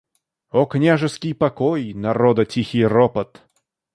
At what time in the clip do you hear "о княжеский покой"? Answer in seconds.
0.49-1.93